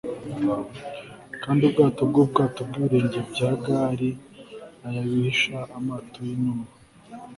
[1.43, 6.65] kandi ubwato bwubwato bwibirenge bya galilaya bihisha amato yinuma